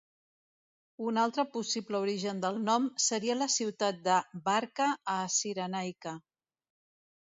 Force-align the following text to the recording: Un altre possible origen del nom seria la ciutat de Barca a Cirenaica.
Un 1.09 1.19
altre 1.23 1.45
possible 1.57 2.01
origen 2.07 2.41
del 2.47 2.59
nom 2.71 2.89
seria 3.11 3.37
la 3.45 3.51
ciutat 3.59 4.03
de 4.11 4.19
Barca 4.51 4.93
a 5.19 5.19
Cirenaica. 5.39 6.21